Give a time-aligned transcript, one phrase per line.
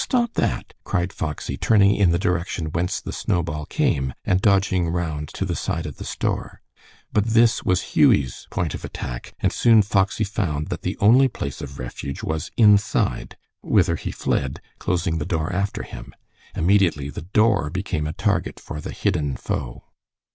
[0.03, 5.27] Stop that!" cried Foxy, turning in the direction whence the snowball came and dodging round
[5.29, 6.59] to the side of the store.
[7.13, 11.61] But this was Hughie's point of attack, and soon Foxy found that the only place
[11.61, 16.15] of refuge was inside, whither he fled, closing the door after him.
[16.55, 19.83] Immediately the door became a target for the hidden foe.